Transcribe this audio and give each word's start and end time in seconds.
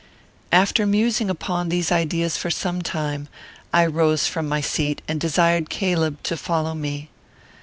After 0.51 0.87
musing 0.87 1.29
upon 1.29 1.69
these 1.69 1.91
ideas 1.91 2.35
for 2.35 2.49
some 2.49 2.81
time, 2.81 3.27
I 3.71 3.85
rose 3.85 4.25
from 4.25 4.49
my 4.49 4.59
seat, 4.59 5.03
and 5.07 5.19
desired 5.21 5.69
Caleb 5.69 6.23
to 6.23 6.35
follow 6.37 6.73
me. 6.73 7.11